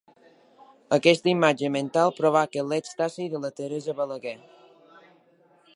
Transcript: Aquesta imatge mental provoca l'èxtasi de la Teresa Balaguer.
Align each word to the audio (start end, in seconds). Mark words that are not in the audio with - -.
Aquesta 0.95 1.29
imatge 1.33 1.69
mental 1.75 2.15
provoca 2.21 2.65
l'èxtasi 2.71 3.29
de 3.35 3.45
la 3.45 3.53
Teresa 3.61 3.97
Balaguer. 4.03 4.37